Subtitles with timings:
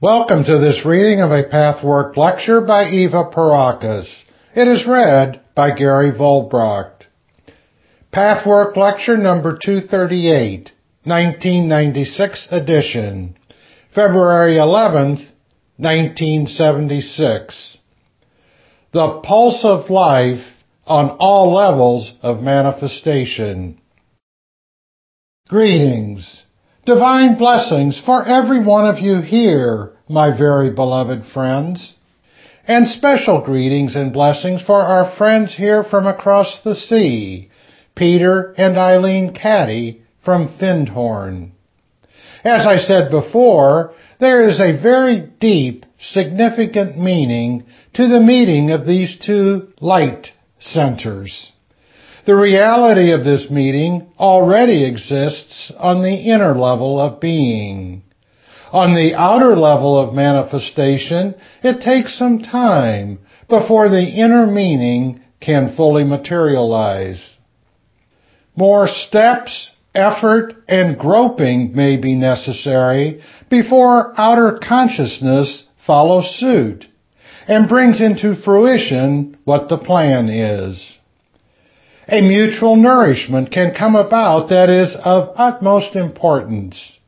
[0.00, 4.22] Welcome to this reading of a Pathwork lecture by Eva Pierrakos.
[4.54, 7.06] It is read by Gary Vollbracht.
[8.12, 10.70] Pathwork lecture number 238,
[11.02, 13.36] 1996 edition,
[13.92, 15.26] February 11th,
[15.78, 17.78] 1976.
[18.92, 20.46] The pulse of life
[20.86, 23.80] on all levels of manifestation.
[25.48, 26.44] Greetings.
[26.84, 31.92] Divine blessings for every one of you here, my very beloved friends.
[32.66, 37.50] And special greetings and blessings for our friends here from across the sea,
[37.94, 41.52] Peter and Eileen Caddy from Findhorn.
[42.44, 47.64] As I said before, there is a very deep, significant meaning
[47.94, 51.52] to the meeting of these two light centers.
[52.28, 58.02] The reality of this meeting already exists on the inner level of being.
[58.70, 65.74] On the outer level of manifestation, it takes some time before the inner meaning can
[65.74, 67.38] fully materialize.
[68.54, 76.88] More steps, effort, and groping may be necessary before outer consciousness follows suit
[77.46, 80.98] and brings into fruition what the plan is
[82.08, 86.98] a mutual nourishment can come about that is of utmost importance.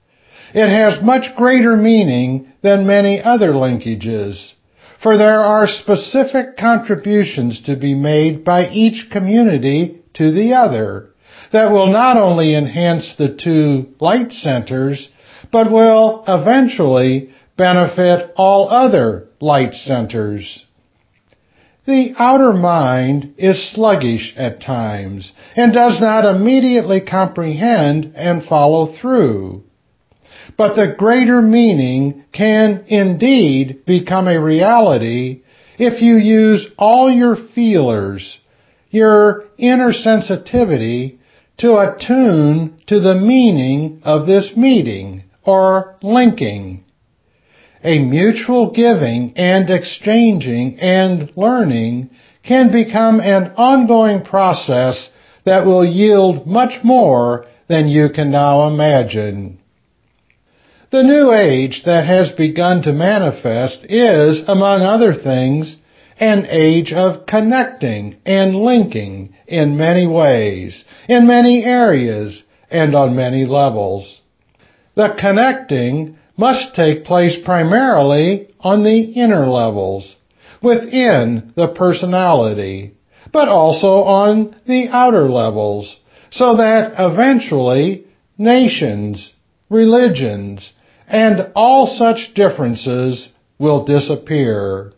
[0.53, 4.53] It has much greater meaning than many other linkages,
[5.03, 11.11] for there are specific contributions to be made by each community to the other
[11.53, 15.09] that will not only enhance the two light centers,
[15.51, 20.65] but will eventually benefit all other light centers.
[21.91, 29.65] The outer mind is sluggish at times and does not immediately comprehend and follow through.
[30.57, 35.41] But the greater meaning can indeed become a reality
[35.81, 38.39] if you use all your feelers,
[38.91, 41.19] your inner sensitivity
[41.59, 46.85] to attune to the meaning of this meeting or linking
[47.83, 52.11] a mutual giving and exchanging and learning
[52.43, 55.11] can become an ongoing process
[55.45, 59.59] that will yield much more than you can now imagine.
[60.91, 65.77] The new age that has begun to manifest is, among other things,
[66.19, 73.47] an age of connecting and linking in many ways, in many areas, and on many
[73.47, 74.21] levels.
[74.97, 80.17] The connecting must take place primarily on the inner levels,
[80.63, 82.95] within the personality,
[83.31, 85.99] but also on the outer levels,
[86.31, 88.07] so that eventually
[88.39, 89.33] nations,
[89.69, 90.73] religions,
[91.07, 93.29] and all such differences
[93.59, 94.93] will disappear.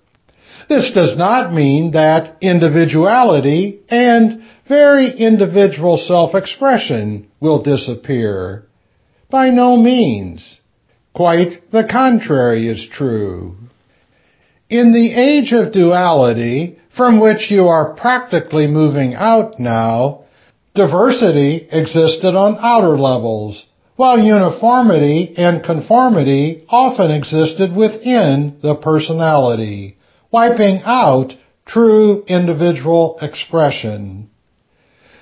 [0.68, 8.64] This does not mean that individuality and very individual self-expression will disappear.
[9.28, 10.60] By no means.
[11.14, 13.56] Quite the contrary is true.
[14.70, 20.22] In the age of duality, from which you are practically moving out now,
[20.74, 23.64] diversity existed on outer levels,
[23.96, 29.98] while uniformity and conformity often existed within the personality,
[30.30, 31.34] wiping out
[31.66, 34.30] true individual expression.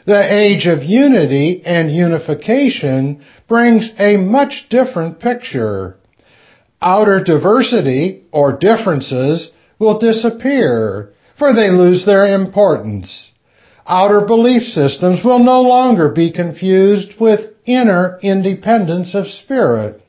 [0.07, 5.97] The age of unity and unification brings a much different picture.
[6.81, 13.31] Outer diversity or differences will disappear, for they lose their importance.
[13.87, 20.01] Outer belief systems will no longer be confused with inner independence of spirit.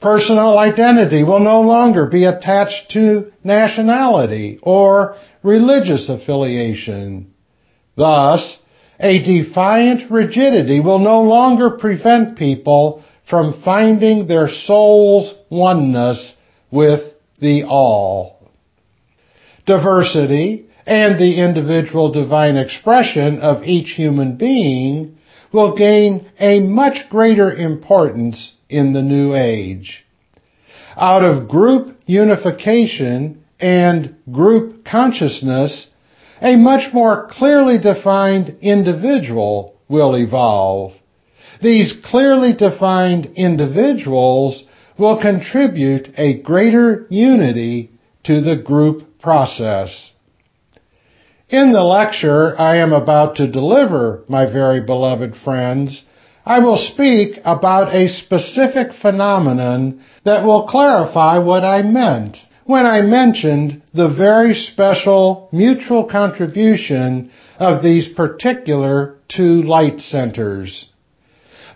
[0.00, 7.32] Personal identity will no longer be attached to nationality or religious affiliation.
[7.96, 8.58] Thus,
[9.02, 16.36] a defiant rigidity will no longer prevent people from finding their soul's oneness
[16.70, 17.00] with
[17.40, 18.38] the all.
[19.66, 25.18] Diversity and the individual divine expression of each human being
[25.52, 30.04] will gain a much greater importance in the new age.
[30.96, 35.88] Out of group unification and group consciousness,
[36.42, 40.92] a much more clearly defined individual will evolve.
[41.62, 44.64] These clearly defined individuals
[44.98, 47.92] will contribute a greater unity
[48.24, 50.10] to the group process.
[51.48, 56.02] In the lecture I am about to deliver, my very beloved friends,
[56.44, 63.02] I will speak about a specific phenomenon that will clarify what I meant when I
[63.02, 70.88] mentioned the very special mutual contribution of these particular two light centers.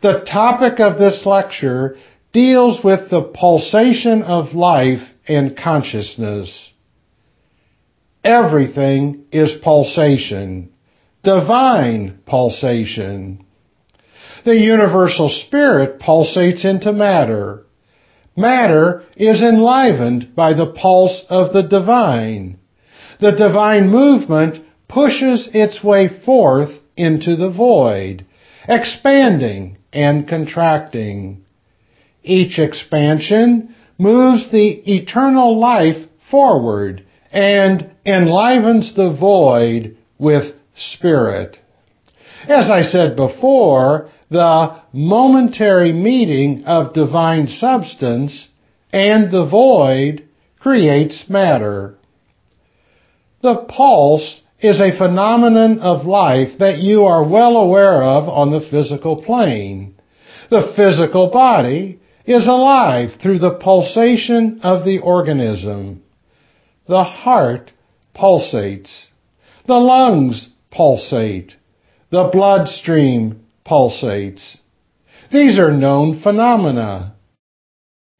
[0.02, 1.96] The topic of this lecture
[2.32, 6.72] deals with the pulsation of life and consciousness.
[8.22, 10.72] Everything is pulsation,
[11.22, 13.44] divine pulsation.
[14.44, 17.65] The universal spirit pulsates into matter.
[18.36, 22.58] Matter is enlivened by the pulse of the divine.
[23.18, 28.26] The divine movement pushes its way forth into the void,
[28.68, 31.44] expanding and contracting.
[32.22, 41.58] Each expansion moves the eternal life forward and enlivens the void with spirit.
[42.48, 48.48] As I said before, the momentary meeting of divine substance
[48.92, 50.28] and the void
[50.58, 51.96] creates matter.
[53.42, 58.66] The pulse is a phenomenon of life that you are well aware of on the
[58.70, 59.94] physical plane.
[60.50, 66.02] The physical body is alive through the pulsation of the organism.
[66.88, 67.70] The heart
[68.14, 69.08] pulsates.
[69.66, 71.54] The lungs pulsate.
[72.10, 74.58] The bloodstream pulsates.
[75.32, 77.14] These are known phenomena.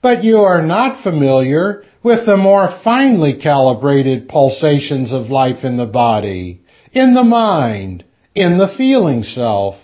[0.03, 5.87] But you are not familiar with the more finely calibrated pulsations of life in the
[5.87, 6.61] body,
[6.93, 8.05] in the mind,
[8.35, 9.77] in the feeling self,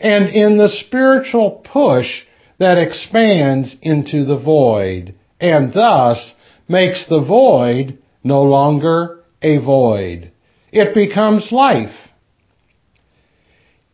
[0.00, 2.24] and in the spiritual push
[2.58, 6.32] that expands into the void, and thus
[6.68, 10.32] makes the void no longer a void.
[10.72, 12.07] It becomes life.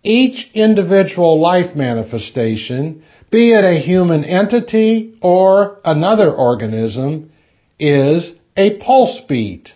[0.04, 7.32] Each individual life manifestation, be it a human entity or another organism,
[7.80, 9.72] is a pulse beat.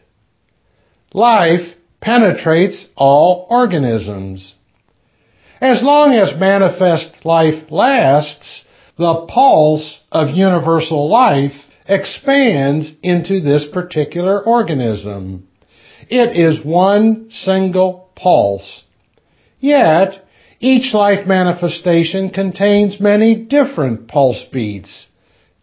[1.15, 4.55] Life penetrates all organisms.
[5.63, 8.65] As long as manifest life lasts,
[8.99, 11.55] the pulse of universal life
[11.87, 15.49] expands into this particular organism.
[16.11, 18.85] It is one single pulse.
[19.61, 20.25] Yet,
[20.61, 25.07] each life manifestation contains many different pulse beats,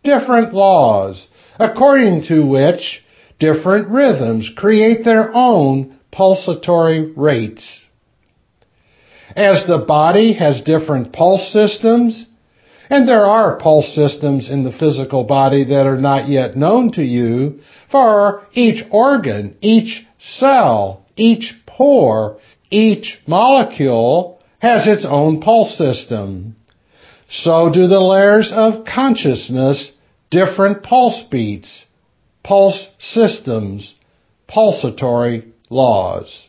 [0.03, 1.27] different laws,
[1.59, 3.03] according to which
[3.39, 7.81] different rhythms create their own pulsatory rates.
[9.35, 12.25] As the body has different pulse systems,
[12.89, 17.03] and there are pulse systems in the physical body that are not yet known to
[17.03, 17.59] you,
[17.91, 22.37] for each organ, each cell, each pore,
[22.75, 26.57] each molecule has its own pulse system.
[27.29, 29.91] So do the layers of consciousness
[30.29, 31.85] different pulse beats,
[32.43, 33.93] pulse systems,
[34.49, 36.47] pulsatory laws.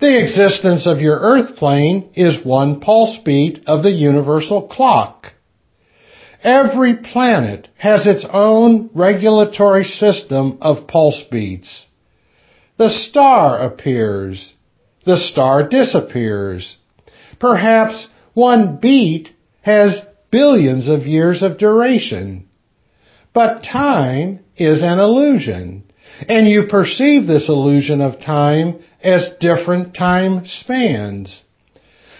[0.00, 5.32] The existence of your earth plane is one pulse beat of the universal clock.
[6.42, 11.86] Every planet has its own regulatory system of pulse beats.
[12.78, 14.52] The star appears.
[15.06, 16.76] The star disappears.
[17.38, 19.30] Perhaps one beat
[19.62, 22.48] has billions of years of duration.
[23.32, 25.84] But time is an illusion,
[26.28, 31.42] and you perceive this illusion of time as different time spans.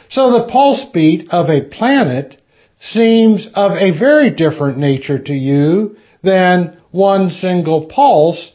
[0.09, 2.41] So the pulse beat of a planet
[2.81, 8.53] seems of a very different nature to you than one single pulse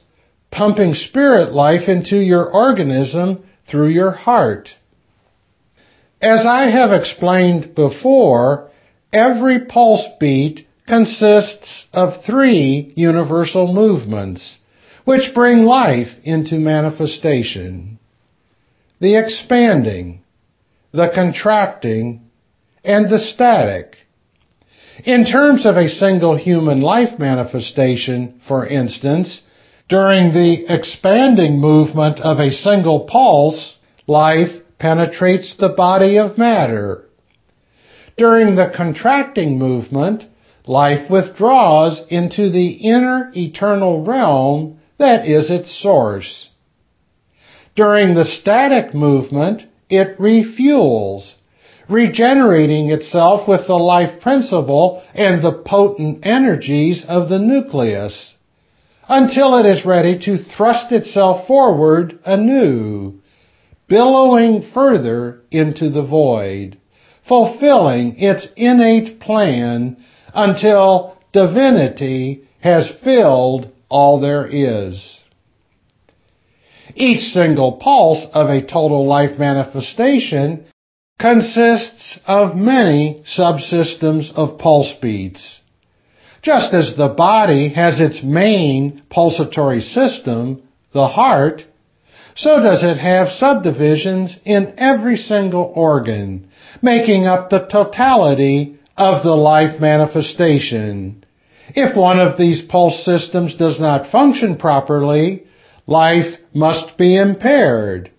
[0.51, 4.69] pumping spirit life into your organism through your heart.
[6.21, 8.69] As I have explained before,
[9.11, 14.57] every pulse beat consists of three universal movements,
[15.05, 17.97] which bring life into manifestation
[18.99, 20.21] the expanding,
[20.93, 22.21] the contracting,
[22.83, 23.95] and the static.
[25.03, 29.41] In terms of a single human life manifestation, for instance,
[29.91, 33.75] during the expanding movement of a single pulse,
[34.07, 37.03] life penetrates the body of matter.
[38.15, 40.23] During the contracting movement,
[40.65, 46.47] life withdraws into the inner eternal realm that is its source.
[47.75, 51.33] During the static movement, it refuels,
[51.89, 58.35] regenerating itself with the life principle and the potent energies of the nucleus,
[59.11, 63.19] until it is ready to thrust itself forward anew,
[63.89, 66.77] billowing further into the void,
[67.27, 69.97] fulfilling its innate plan
[70.33, 75.19] until divinity has filled all there is.
[76.95, 80.67] Each single pulse of a total life manifestation
[81.19, 85.60] consists of many subsystems of pulse beats.
[86.41, 91.63] Just as the body has its main pulsatory system, the heart,
[92.35, 96.49] so does it have subdivisions in every single organ,
[96.81, 101.23] making up the totality of the life manifestation.
[101.69, 105.43] If one of these pulse systems does not function properly,
[105.87, 108.11] life must be impaired.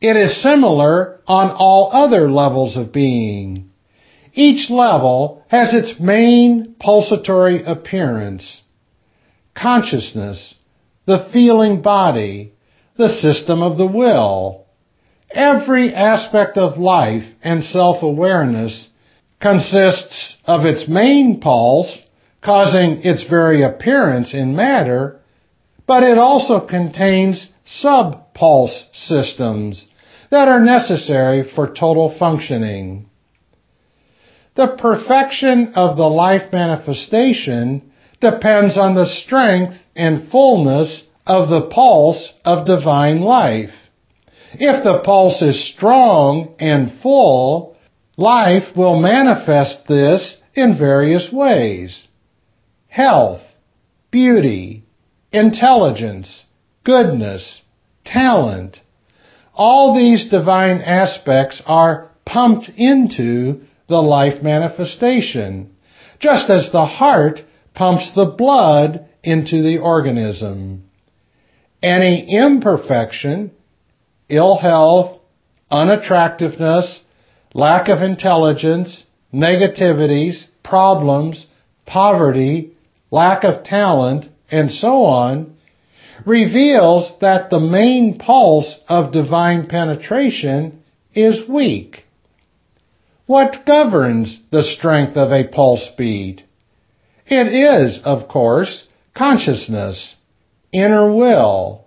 [0.00, 3.70] It is similar on all other levels of being.
[4.34, 8.62] Each level has its main pulsatory appearance.
[9.54, 10.54] Consciousness,
[11.06, 12.52] the feeling body,
[12.96, 14.66] the system of the will.
[15.30, 18.88] Every aspect of life and self-awareness
[19.40, 21.98] consists of its main pulse,
[22.42, 25.20] causing its very appearance in matter,
[25.86, 29.86] but it also contains sub-pulse systems
[30.30, 33.08] that are necessary for total functioning.
[34.56, 42.32] The perfection of the life manifestation depends on the strength and fullness of the pulse
[42.44, 43.74] of divine life.
[44.52, 47.76] If the pulse is strong and full,
[48.16, 52.06] life will manifest this in various ways.
[52.86, 53.42] Health,
[54.12, 54.84] beauty,
[55.32, 56.44] intelligence,
[56.84, 57.62] goodness,
[58.04, 58.80] talent,
[59.52, 65.74] all these divine aspects are pumped into the life manifestation,
[66.20, 67.40] just as the heart
[67.74, 70.84] pumps the blood into the organism.
[71.82, 73.50] Any imperfection,
[74.28, 75.20] ill health,
[75.70, 77.00] unattractiveness,
[77.52, 81.46] lack of intelligence, negativities, problems,
[81.86, 82.72] poverty,
[83.10, 85.54] lack of talent, and so on
[86.24, 90.82] reveals that the main pulse of divine penetration
[91.14, 92.03] is weak.
[93.26, 96.42] What governs the strength of a pulse beat?
[97.26, 100.16] It is, of course, consciousness,
[100.72, 101.86] inner will.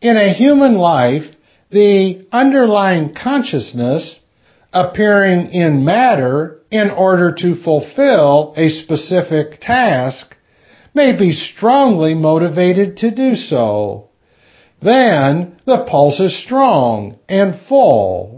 [0.00, 1.24] In a human life,
[1.70, 4.20] the underlying consciousness
[4.72, 10.34] appearing in matter in order to fulfill a specific task
[10.94, 14.08] may be strongly motivated to do so.
[14.80, 18.35] Then the pulse is strong and full.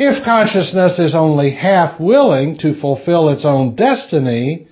[0.00, 4.68] If consciousness is only half willing to fulfill its own destiny,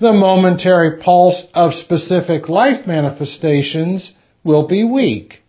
[0.00, 5.42] the momentary pulse of specific life manifestations will be weak.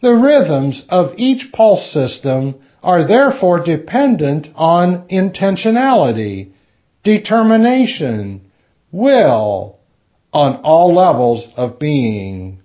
[0.00, 6.52] The rhythms of each pulse system are therefore dependent on intentionality,
[7.04, 8.40] determination,
[8.90, 9.78] will,
[10.32, 12.62] on all levels of being.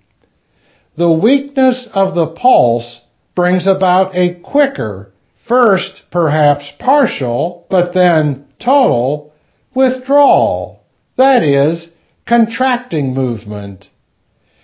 [0.97, 3.01] The weakness of the pulse
[3.35, 5.11] brings about a quicker,
[5.47, 9.33] first perhaps partial, but then total,
[9.73, 10.83] withdrawal.
[11.17, 11.89] That is,
[12.27, 13.85] contracting movement.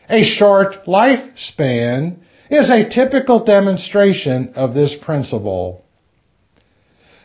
[0.09, 2.17] A short lifespan
[2.49, 5.85] is a typical demonstration of this principle.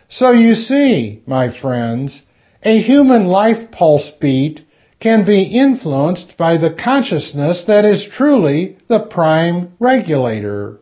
[0.08, 2.22] So you see, my friends,
[2.62, 4.60] a human life pulse beat
[5.00, 10.78] can be influenced by the consciousness that is truly the prime regulator.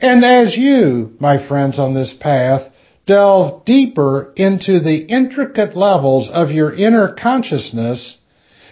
[0.00, 2.70] And as you, my friends on this path,
[3.06, 8.18] delve deeper into the intricate levels of your inner consciousness,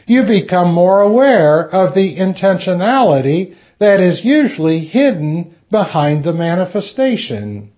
[0.07, 7.73] you become more aware of the intentionality that is usually hidden behind the manifestation.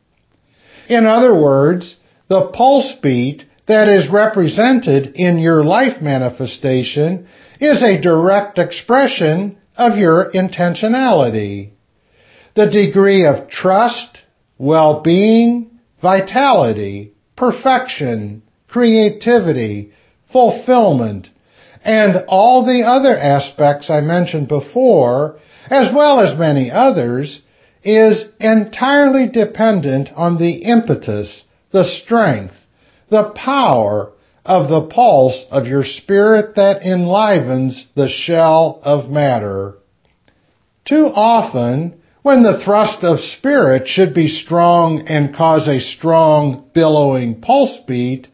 [0.89, 1.97] In other words,
[2.29, 7.27] the pulse beat that is represented in your life manifestation
[7.61, 11.71] is a direct expression of your intentionality.
[12.55, 14.23] The degree of trust,
[14.59, 15.71] well-being,
[16.03, 19.93] vitality, perfection, creativity,
[20.33, 21.31] fulfillment,
[21.85, 25.39] and all the other aspects I mentioned before,
[25.71, 27.41] as well as many others,
[27.83, 32.55] is entirely dependent on the impetus, the strength,
[33.09, 34.13] the power
[34.45, 39.75] of the pulse of your spirit that enlivens the shell of matter.
[40.85, 47.41] Too often, when the thrust of spirit should be strong and cause a strong, billowing
[47.41, 48.29] pulse beat,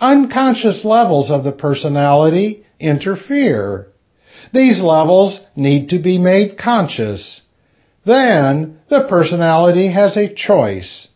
[0.00, 3.86] unconscious levels of the personality interfere.
[4.52, 7.40] These levels need to be made conscious.
[8.04, 11.08] Then the personality has a choice.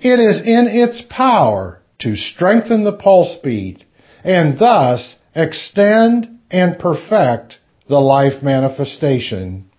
[0.00, 3.84] It is in its power to strengthen the pulse beat
[4.22, 9.70] and thus extend and perfect the life manifestation.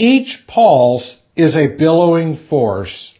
[0.00, 3.12] Each pulse is a billowing force.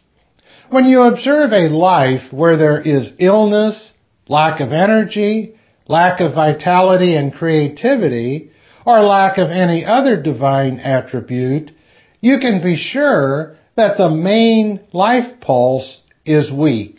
[0.71, 3.91] When you observe a life where there is illness,
[4.27, 5.53] lack of energy,
[5.87, 8.49] lack of vitality and creativity,
[8.83, 11.69] or lack of any other divine attribute,
[12.19, 16.97] you can be sure that the main life pulse is weak.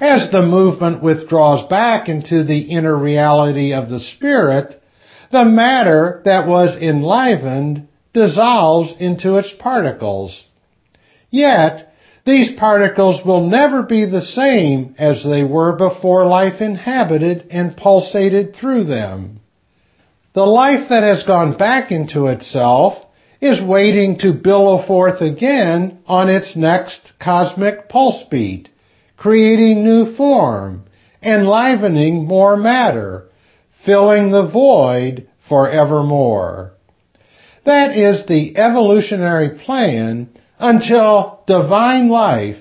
[0.00, 4.82] As the movement withdraws back into the inner reality of the spirit,
[5.30, 10.44] the matter that was enlivened dissolves into its particles.
[11.30, 11.92] Yet,
[12.24, 18.56] these particles will never be the same as they were before life inhabited and pulsated
[18.56, 19.40] through them.
[20.32, 23.04] The life that has gone back into itself
[23.40, 28.70] is waiting to billow forth again on its next cosmic pulse beat,
[29.18, 30.84] creating new form,
[31.22, 33.28] enlivening more matter,
[33.84, 36.73] filling the void forevermore.
[37.64, 40.28] That is the evolutionary plan
[40.58, 42.58] until divine life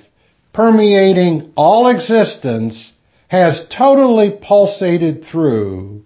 [0.54, 2.94] permeating all existence
[3.28, 6.06] has totally pulsated through.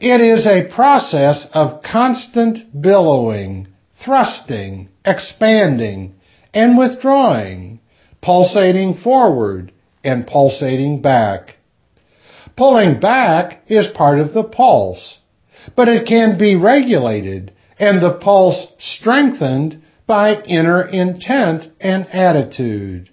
[0.00, 3.68] It is a process of constant billowing,
[4.04, 6.14] thrusting, expanding,
[6.52, 7.80] and withdrawing,
[8.20, 11.56] pulsating forward and pulsating back.
[12.56, 15.18] Pulling back is part of the pulse,
[15.76, 17.52] but it can be regulated
[17.82, 23.10] and the pulse strengthened by inner intent and attitude.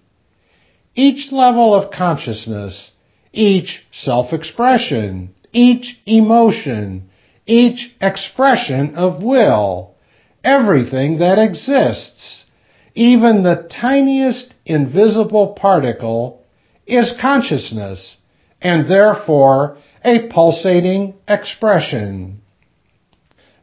[0.93, 2.91] Each level of consciousness,
[3.33, 7.09] each self-expression, each emotion,
[7.47, 9.95] each expression of will,
[10.43, 12.45] everything that exists,
[12.93, 16.45] even the tiniest invisible particle,
[16.85, 18.17] is consciousness
[18.61, 22.39] and therefore a pulsating expression.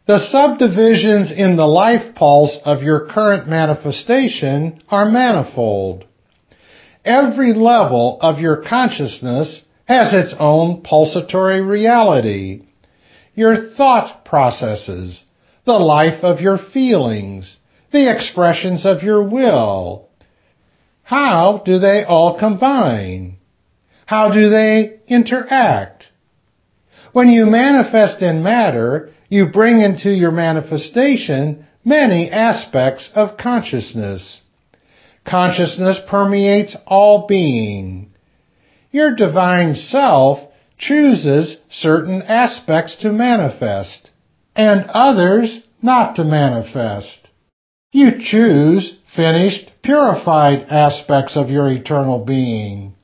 [0.07, 6.05] The subdivisions in the life pulse of your current manifestation are manifold.
[7.05, 12.63] Every level of your consciousness has its own pulsatory reality.
[13.35, 15.25] Your thought processes,
[15.65, 17.57] the life of your feelings,
[17.91, 20.09] the expressions of your will.
[21.03, 23.39] How do they all combine?
[24.07, 26.11] How do they interact?
[27.13, 34.41] When you manifest in matter, you bring into your manifestation many aspects of consciousness.
[35.25, 38.13] Consciousness permeates all being.
[38.93, 40.39] Your divine self
[40.79, 44.11] chooses certain aspects to manifest
[44.55, 47.29] and others not to manifest.
[47.93, 52.95] You choose finished, purified aspects of your eternal being.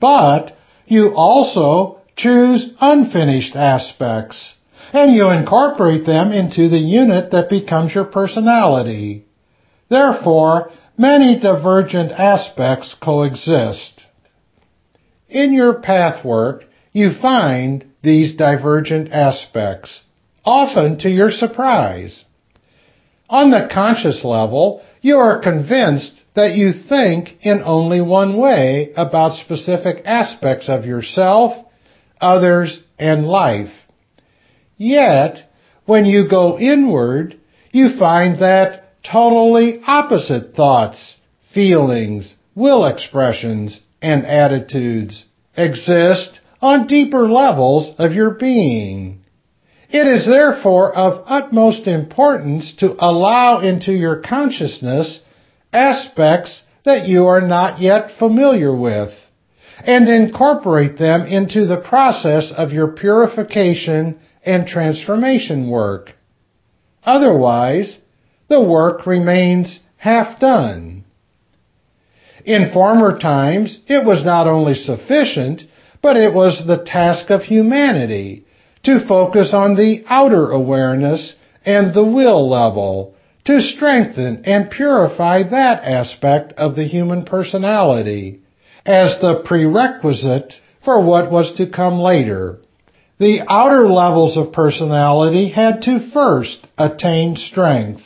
[0.00, 0.56] But
[0.86, 4.54] you also choose unfinished aspects
[4.94, 9.26] and you incorporate them into the unit that becomes your personality.
[9.90, 14.04] Therefore, many divergent aspects coexist.
[15.28, 20.02] In your path work, you find these divergent aspects,
[20.44, 22.24] often to your surprise.
[23.28, 29.38] On the conscious level, you are convinced that you think in only one way about
[29.38, 31.66] specific aspects of yourself,
[32.20, 33.72] others, and life.
[34.76, 35.42] Yet,
[35.86, 37.36] when you go inward,
[37.72, 41.16] you find that totally opposite thoughts,
[41.52, 45.24] feelings, will expressions, and attitudes
[45.56, 49.20] exist on deeper levels of your being.
[49.90, 55.20] It is therefore of utmost importance to allow into your consciousness
[55.72, 59.12] aspects that you are not yet familiar with
[59.86, 66.12] and incorporate them into the process of your purification and transformation work.
[67.04, 67.98] Otherwise,
[68.48, 71.04] the work remains half done.
[72.44, 75.62] In former times, it was not only sufficient,
[76.02, 78.44] but it was the task of humanity
[78.82, 83.14] to focus on the outer awareness and the will level,
[83.46, 88.40] to strengthen and purify that aspect of the human personality
[88.84, 90.52] as the prerequisite
[90.84, 92.58] for what was to come later.
[93.18, 98.02] The outer levels of personality had to first attain strength.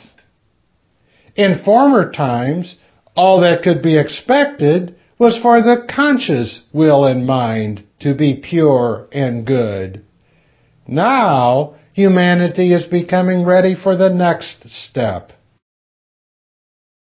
[1.35, 2.75] In former times,
[3.15, 9.07] all that could be expected was for the conscious will and mind to be pure
[9.11, 10.05] and good.
[10.87, 15.33] Now, humanity is becoming ready for the next step.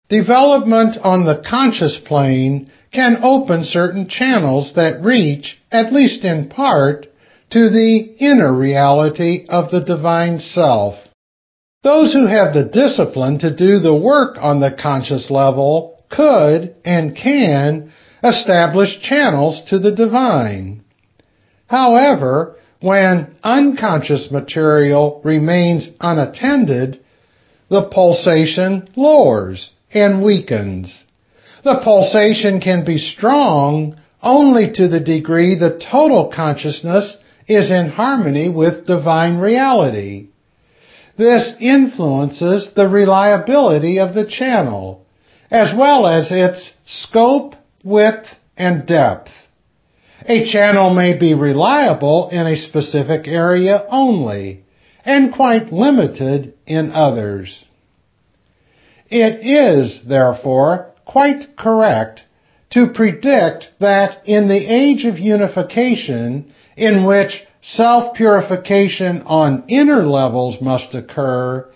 [0.08, 7.06] Development on the conscious plane can open certain channels that reach, at least in part,
[7.50, 10.96] to the inner reality of the divine self.
[11.83, 17.16] Those who have the discipline to do the work on the conscious level could and
[17.16, 20.83] can establish channels to the divine.
[21.66, 27.00] However, when unconscious material remains unattended,
[27.68, 31.04] the pulsation lowers and weakens.
[31.62, 38.48] The pulsation can be strong only to the degree the total consciousness is in harmony
[38.48, 40.28] with divine reality.
[41.16, 45.04] This influences the reliability of the channel,
[45.50, 48.26] as well as its scope, width,
[48.57, 49.30] and depth.
[50.26, 54.64] A channel may be reliable in a specific area only,
[55.04, 57.64] and quite limited in others.
[59.11, 62.22] It is, therefore, quite correct
[62.70, 70.94] to predict that in the age of unification, in which self-purification on inner levels must
[70.94, 71.66] occur,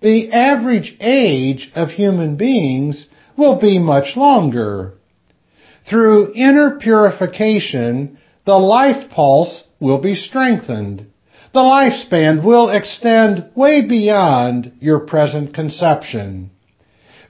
[0.00, 4.94] the average age of human beings will be much longer.
[5.88, 11.06] Through inner purification, the life pulse will be strengthened.
[11.52, 16.50] The lifespan will extend way beyond your present conception.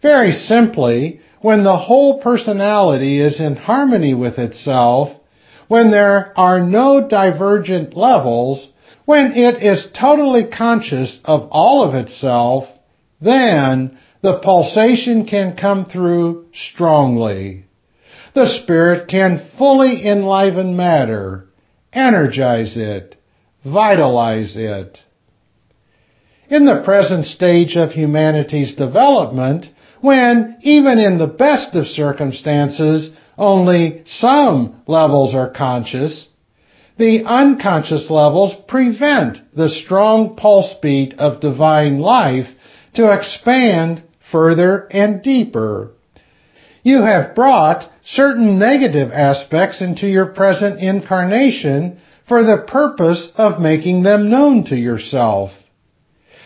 [0.00, 5.10] Very simply, when the whole personality is in harmony with itself,
[5.72, 8.68] when there are no divergent levels,
[9.06, 12.68] when it is totally conscious of all of itself,
[13.22, 17.64] then the pulsation can come through strongly.
[18.34, 21.46] The Spirit can fully enliven matter,
[21.90, 23.16] energize it,
[23.64, 24.98] vitalize it.
[26.50, 29.64] In the present stage of humanity's development,
[30.02, 36.28] when, even in the best of circumstances, only some levels are conscious,
[36.98, 42.46] the unconscious levels prevent the strong pulse beat of divine life
[42.94, 45.92] to expand further and deeper.
[46.82, 54.02] You have brought certain negative aspects into your present incarnation for the purpose of making
[54.02, 55.52] them known to yourself.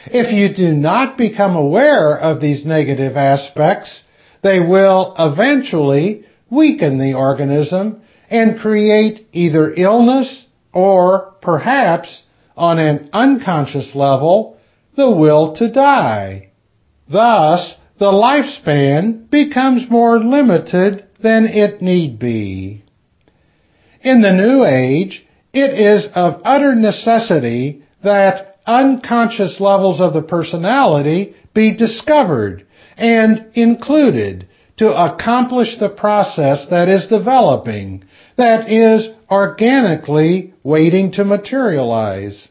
[0.06, 4.02] If you do not become aware of these negative aspects,
[4.42, 12.22] they will eventually weaken the organism and create either illness or perhaps
[12.56, 14.58] on an unconscious level,
[14.96, 16.50] the will to die.
[17.08, 22.82] Thus, the lifespan becomes more limited than it need be.
[24.02, 31.34] In the New Age, it is of utter necessity that unconscious levels of the personality
[31.54, 38.04] be discovered and included to accomplish the process that is developing,
[38.36, 42.48] that is organically waiting to materialize.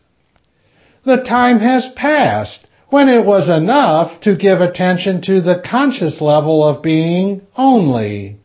[1.05, 6.63] The time has passed when it was enough to give attention to the conscious level
[6.63, 8.37] of being only.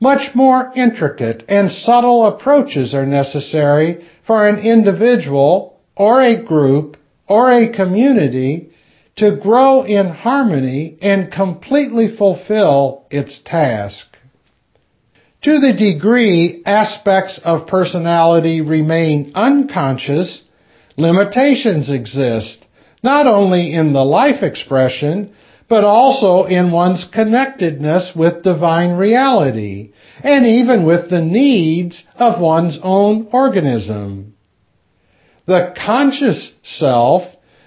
[0.00, 6.96] Much more intricate and subtle approaches are necessary for an individual or a group
[7.26, 8.70] or a community
[9.16, 14.06] to grow in harmony and completely fulfill its task.
[15.42, 20.42] To the degree aspects of personality remain unconscious,
[20.96, 22.66] limitations exist,
[23.02, 25.34] not only in the life expression,
[25.68, 32.78] but also in one's connectedness with divine reality, and even with the needs of one's
[32.82, 34.34] own organism.
[35.46, 37.22] The conscious self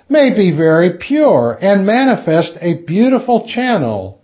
[0.09, 4.21] may be very pure and manifest a beautiful channel,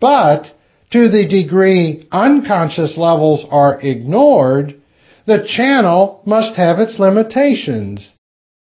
[0.00, 0.52] but
[0.90, 4.80] to the degree unconscious levels are ignored,
[5.26, 8.12] the channel must have its limitations.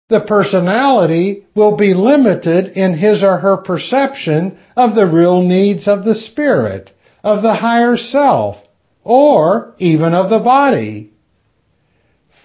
[0.08, 6.04] The personality will be limited in his or her perception of the real needs of
[6.04, 6.90] the spirit,
[7.22, 8.56] of the higher self,
[9.04, 11.12] or even of the body.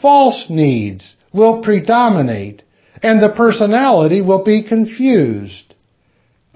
[0.01, 2.63] False needs will predominate
[3.03, 5.75] and the personality will be confused.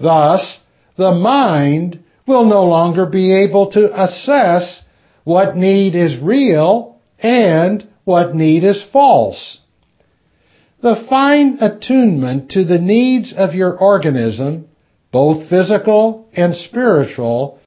[0.00, 0.60] Thus,
[0.96, 4.82] the mind will no longer be able to assess
[5.24, 9.58] what need is real and what need is false.
[10.80, 14.68] The fine attunement to the needs of your organism,
[15.12, 17.58] both physical and spiritual,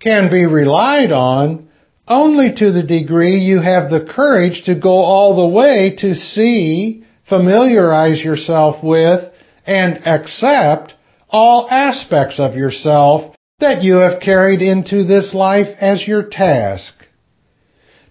[0.00, 1.68] can be relied on
[2.08, 7.01] only to the degree you have the courage to go all the way to see,
[7.32, 9.32] familiarize yourself with,
[9.66, 10.92] and accept
[11.30, 16.92] all aspects of yourself that you have carried into this life as your task.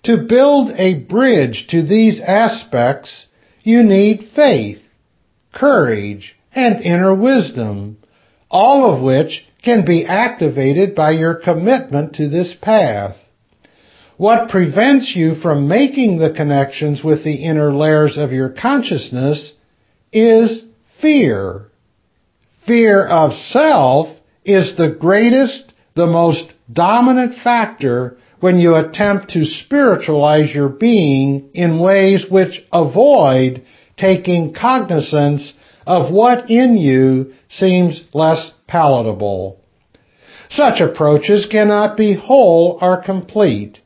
[0.06, 3.28] To build a bridge to these aspects,
[3.62, 4.82] you need faith,
[5.54, 7.98] courage, and inner wisdom,
[8.50, 13.18] all of which can be activated by your commitment to this path.
[14.18, 19.54] What prevents you from making the connections with the inner layers of your consciousness
[20.12, 20.64] is
[21.02, 21.68] fear.
[22.68, 24.10] Fear of self
[24.46, 31.80] is the greatest, the most dominant factor when you attempt to spiritualize your being in
[31.80, 33.64] ways which avoid
[33.98, 35.54] taking cognizance
[35.86, 39.60] of what in you seems less palatable.
[40.50, 43.80] Such approaches cannot be whole or complete.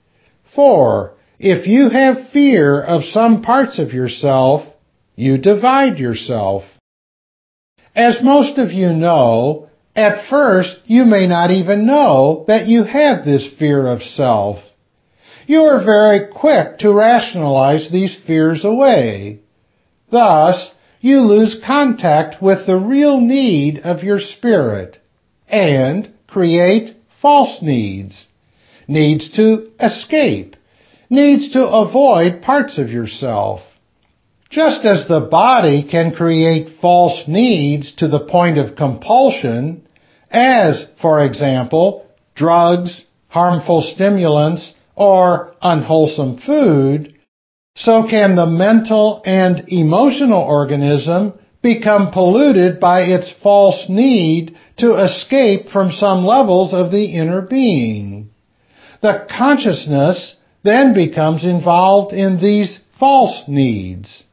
[0.55, 4.63] For if you have fear of some parts of yourself,
[5.15, 6.63] you divide yourself.
[7.95, 13.23] As most of you know, at first you may not even know that you have
[13.23, 14.59] this fear of self.
[15.47, 19.39] You are very quick to rationalize these fears away.
[20.09, 24.97] Thus, you lose contact with the real need of your spirit
[25.47, 28.27] and create false needs.
[28.87, 30.55] Needs to escape.
[31.09, 33.61] Needs to avoid parts of yourself.
[34.49, 39.87] Just as the body can create false needs to the point of compulsion,
[40.31, 47.13] as, for example, drugs, harmful stimulants, or unwholesome food,
[47.75, 55.67] so can the mental and emotional organism become polluted by its false need to escape
[55.69, 58.14] from some levels of the inner being.
[59.05, 64.23] The consciousness then becomes involved in these false needs.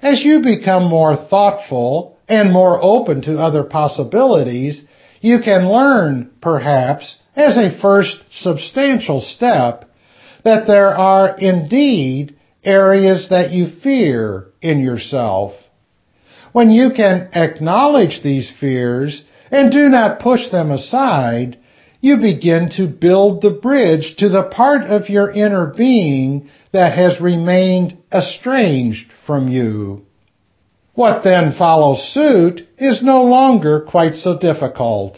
[0.00, 4.80] As you become more thoughtful and more open to other possibilities,
[5.20, 9.90] you can learn, perhaps, as a first substantial step,
[10.44, 15.52] that there are indeed areas that you fear in yourself.
[16.52, 21.58] When you can acknowledge these fears and do not push them aside,
[22.04, 27.18] you begin to build the bridge to the part of your inner being that has
[27.18, 30.04] remained estranged from you.
[30.92, 35.16] What then follows suit is no longer quite so difficult.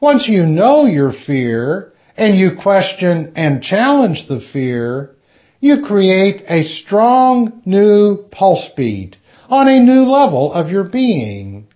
[0.00, 5.14] Once you know your fear and you question and challenge the fear,
[5.60, 9.18] you create a strong new pulse beat
[9.50, 11.66] on a new level of your being.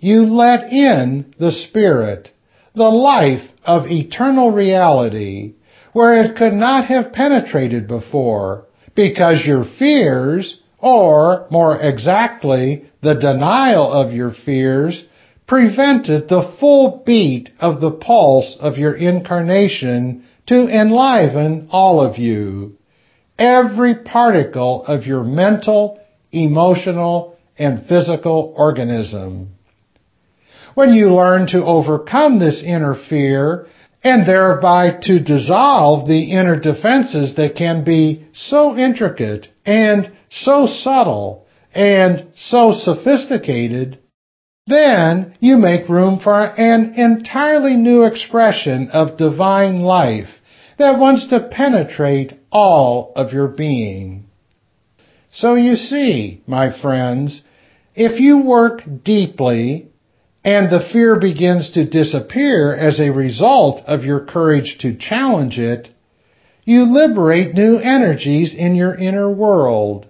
[0.00, 2.30] You let in the Spirit,
[2.74, 5.54] the life of eternal reality,
[5.92, 13.92] where it could not have penetrated before, because your fears, or more exactly, the denial
[13.92, 15.04] of your fears,
[15.46, 22.76] prevented the full beat of the pulse of your incarnation to enliven all of you.
[23.38, 29.48] Every particle of your mental, emotional, and physical organism.
[30.74, 33.66] When you learn to overcome this inner fear
[34.02, 41.46] and thereby to dissolve the inner defenses that can be so intricate and so subtle
[41.74, 43.98] and so sophisticated,
[44.66, 50.28] then you make room for an entirely new expression of divine life
[50.78, 54.24] that wants to penetrate all of your being.
[55.32, 57.42] So you see, my friends,
[57.94, 59.91] if you work deeply
[60.44, 65.88] and the fear begins to disappear as a result of your courage to challenge it,
[66.64, 70.06] you liberate new energies in your inner world.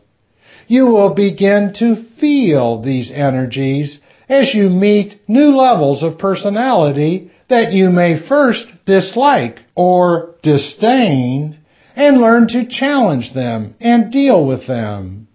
[0.66, 7.72] You will begin to feel these energies as you meet new levels of personality that
[7.72, 11.58] you may first dislike or disdain
[11.94, 15.28] and learn to challenge them and deal with them.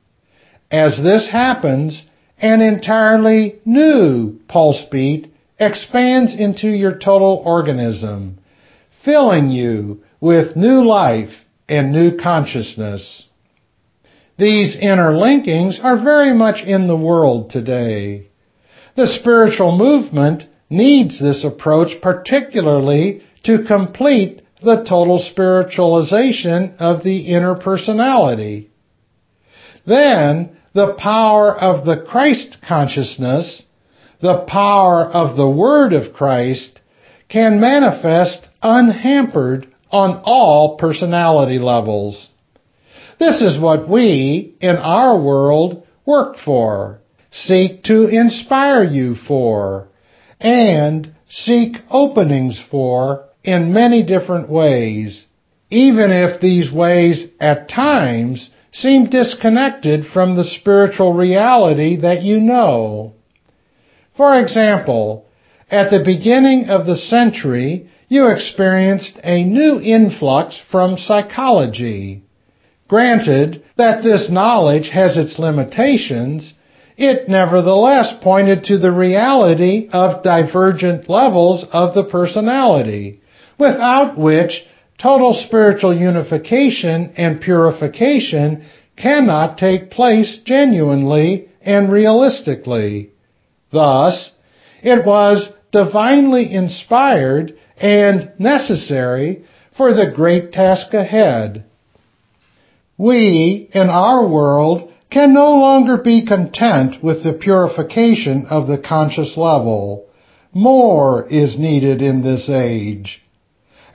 [0.71, 2.01] As this happens,
[2.39, 8.37] an entirely new pulse beat expands into your total organism,
[9.03, 11.31] filling you with new life
[11.67, 13.23] and new consciousness.
[14.37, 18.27] These interlinkings are very much in the world today.
[18.95, 27.55] The spiritual movement needs this approach particularly to complete the total spiritualization of the inner
[27.55, 28.69] personality.
[29.85, 33.63] Then the power of the Christ consciousness,
[34.21, 36.81] the power of the Word of Christ,
[37.29, 42.27] can manifest unhampered on all personality levels.
[43.19, 46.99] This is what we, in our world, work for,
[47.31, 49.87] seek to inspire you for,
[50.39, 55.25] and seek openings for in many different ways,
[55.71, 63.13] even if these ways at times seem disconnected from the spiritual reality that you know.
[64.15, 65.25] For example,
[65.69, 72.23] at the beginning of the century, you experienced a new influx from psychology.
[72.87, 76.53] Granted that this knowledge has its limitations,
[76.97, 83.21] it nevertheless pointed to the reality of divergent levels of the personality,
[83.59, 84.63] without which
[84.97, 93.11] total spiritual unification and purification cannot take place genuinely and realistically.
[93.71, 94.31] Thus,
[94.81, 99.43] it was divinely inspired and necessary
[99.75, 101.65] for the great task ahead.
[102.97, 109.37] We, in our world, can no longer be content with the purification of the conscious
[109.37, 110.07] level.
[110.53, 113.21] More is needed in this age.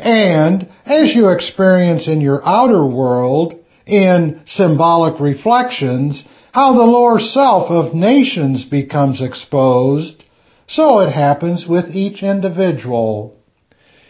[0.03, 3.55] And as you experience in your outer world,
[3.87, 10.23] in symbolic reflections, how the lower self of nations becomes exposed,
[10.67, 13.37] so it happens with each individual.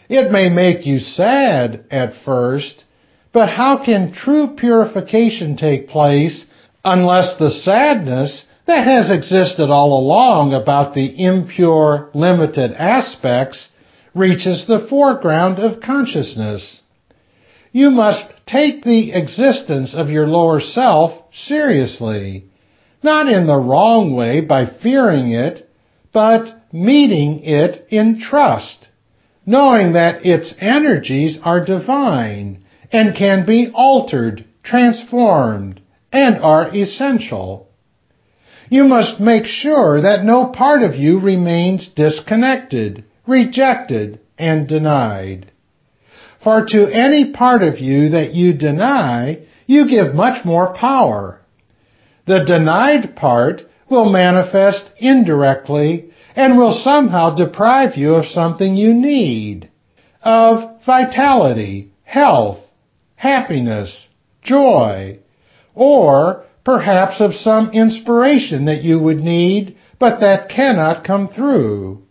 [0.09, 2.83] It may make you sad at first,
[3.31, 6.45] but how can true purification take place
[6.83, 13.69] unless the sadness that has existed all along about the impure, limited aspects
[14.13, 16.81] reaches the foreground of consciousness?
[17.71, 22.45] You must take the existence of your lower self seriously,
[23.01, 25.67] not in the wrong way by fearing it,
[26.13, 28.87] but meeting it in trust,
[29.45, 37.67] knowing that its energies are divine and can be altered, transformed, and are essential.
[38.69, 45.51] You must make sure that no part of you remains disconnected, rejected, and denied.
[46.43, 51.41] For to any part of you that you deny, you give much more power.
[52.25, 59.69] The denied part will manifest indirectly and will somehow deprive you of something you need,
[60.21, 62.59] of vitality, health,
[63.15, 64.07] happiness,
[64.41, 65.19] joy,
[65.75, 72.02] or perhaps of some inspiration that you would need but that cannot come through.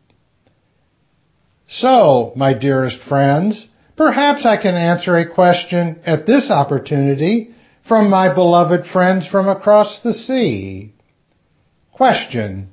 [1.75, 7.55] So, my dearest friends, perhaps I can answer a question at this opportunity
[7.89, 10.93] from my beloved friends from across the sea.
[11.93, 12.69] Question.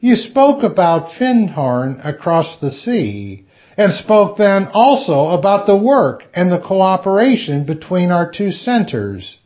[0.00, 3.44] You spoke about Findhorn across the sea,
[3.76, 9.36] and spoke then also about the work and the cooperation between our two centers.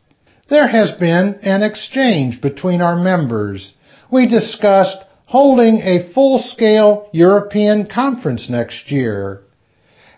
[0.49, 3.73] There has been an exchange between our members.
[4.11, 4.99] We discussed
[5.33, 9.41] holding a full-scale European conference next year.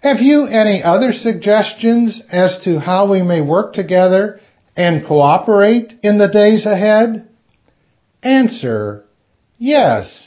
[0.03, 4.41] Have you any other suggestions as to how we may work together
[4.77, 7.29] and cooperate in the days ahead?
[8.25, 9.05] Answer.
[9.57, 10.27] Yes.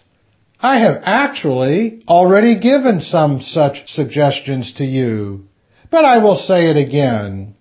[0.62, 5.50] I have actually already given some such suggestions to you,
[5.91, 7.56] but I will say it again.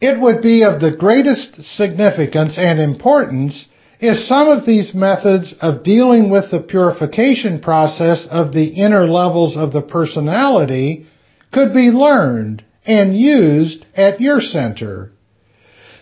[0.00, 3.66] It would be of the greatest significance and importance
[4.00, 9.56] if some of these methods of dealing with the purification process of the inner levels
[9.56, 11.06] of the personality
[11.52, 15.12] could be learned and used at your center.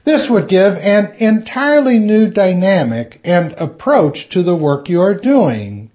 [0.05, 5.91] This would give an entirely new dynamic and approach to the work you are doing.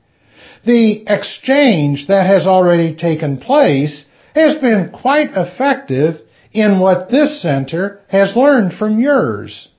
[0.65, 8.01] The exchange that has already taken place has been quite effective in what this center
[8.09, 9.69] has learned from yours.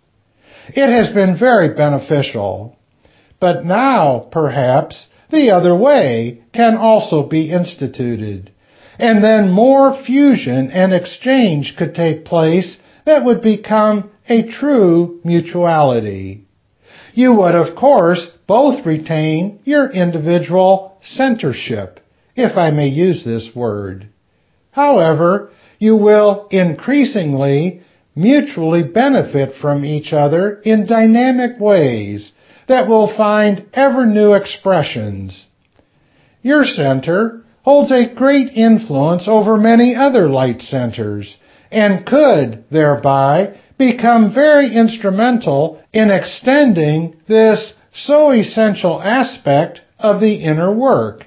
[0.69, 2.79] It has been very beneficial.
[3.41, 8.51] But now, perhaps, the other way can also be instituted.
[8.99, 16.47] And then more fusion and exchange could take place that would become a true mutuality.
[17.13, 21.99] You would, of course, both retain your individual centership,
[22.35, 24.09] if I may use this word.
[24.71, 27.83] However, you will increasingly
[28.15, 32.33] mutually benefit from each other in dynamic ways
[32.69, 35.47] that will find ever new expressions.
[36.43, 41.37] Your center holds a great influence over many other light centers
[41.71, 50.73] and could thereby become very instrumental in extending this so essential aspect of the inner
[50.73, 51.27] work.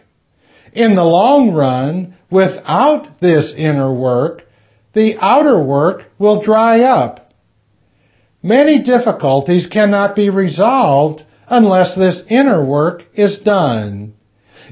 [0.74, 4.44] In the long run, without this inner work,
[4.98, 7.32] the outer work will dry up.
[8.42, 14.16] Many difficulties cannot be resolved unless this inner work is done.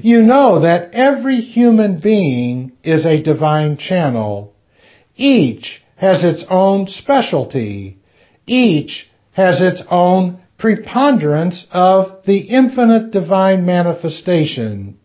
[0.02, 4.52] you know that every human being is a divine channel.
[5.14, 7.96] Each has its own specialty.
[8.48, 14.98] Each has its own preponderance of the infinite divine manifestation.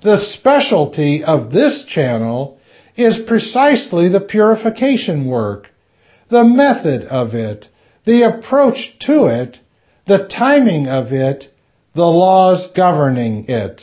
[0.00, 2.57] The specialty of this channel
[2.98, 5.68] is precisely the purification work,
[6.30, 7.66] the method of it,
[8.04, 9.58] the approach to it,
[10.06, 11.44] the timing of it,
[11.94, 13.82] the laws governing it.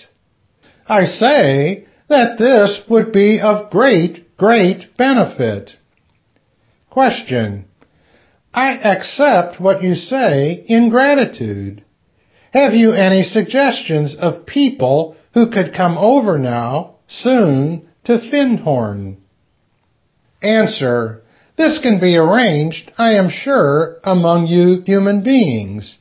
[0.88, 5.72] I say that this would be of great, great benefit.
[6.90, 7.66] Question.
[8.54, 11.84] I accept what you say in gratitude.
[12.52, 19.18] Have you any suggestions of people who could come over now, soon, to Findhorn?
[20.42, 21.22] Answer.
[21.58, 25.98] This can be arranged, I am sure, among you human beings.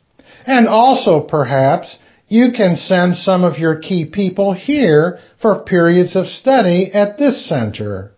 [0.46, 1.98] And also, perhaps,
[2.28, 7.48] you can send some of your key people here for periods of study at this
[7.48, 8.12] center.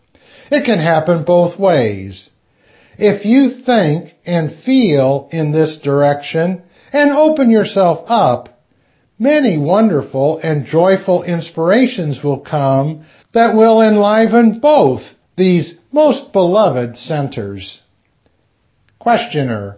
[0.50, 2.30] It can happen both ways.
[2.98, 6.62] If you think and feel in this direction
[6.92, 8.48] and open yourself up,
[9.18, 13.04] many wonderful and joyful inspirations will come
[13.36, 15.02] that will enliven both
[15.36, 17.82] these most beloved centers.
[18.98, 19.76] Questioner.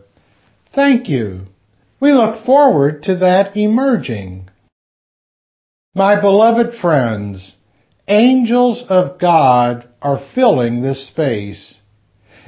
[0.72, 1.40] Thank you.
[1.98, 4.48] We look forward to that emerging.
[5.92, 7.56] My beloved friends,
[8.06, 11.78] angels of God are filling this space.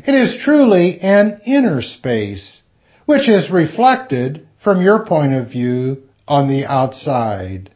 [0.06, 2.60] It is truly an inner space,
[3.06, 7.74] which is reflected from your point of view on the outside.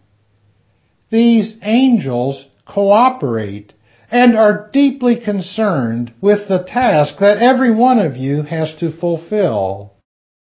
[1.11, 3.73] These angels cooperate
[4.11, 9.93] and are deeply concerned with the task that every one of you has to fulfill.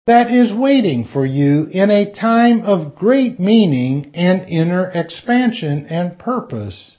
[0.06, 6.16] That is waiting for you in a time of great meaning and inner expansion and
[6.16, 6.96] purpose.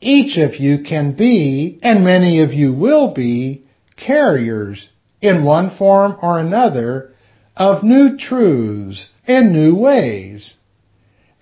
[0.00, 3.64] Each of you can be, and many of you will be,
[3.96, 4.88] carriers,
[5.20, 7.12] in one form or another,
[7.56, 10.54] of new truths and new ways.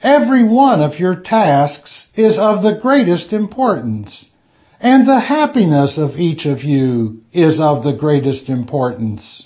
[0.06, 4.26] Every one of your tasks is of the greatest importance,
[4.78, 9.42] and the happiness of each of you is of the greatest importance.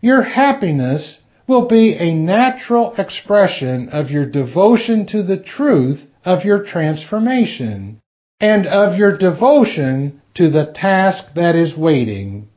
[0.00, 6.64] Your happiness will be a natural expression of your devotion to the truth of your
[6.64, 8.00] transformation
[8.40, 12.48] and of your devotion to the task that is waiting.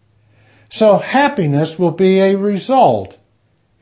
[0.71, 3.15] So happiness will be a result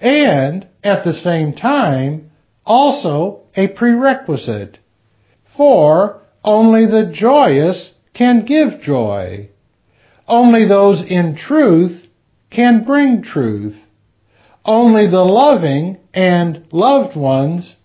[0.02, 2.23] and at the same time
[2.66, 4.80] also a prerequisite.
[5.56, 9.50] For only the joyous can give joy.
[10.28, 12.06] Only those in truth
[12.50, 13.76] can bring truth.
[14.66, 17.76] Only the loving and loved ones